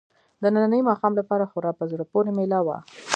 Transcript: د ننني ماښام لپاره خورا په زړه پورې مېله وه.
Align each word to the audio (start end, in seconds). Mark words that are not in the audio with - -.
د 0.41 0.43
ننني 0.55 0.79
ماښام 0.89 1.13
لپاره 1.19 1.49
خورا 1.51 1.71
په 1.79 1.83
زړه 1.91 2.03
پورې 2.11 2.29
مېله 2.37 2.59
وه. 2.65 2.77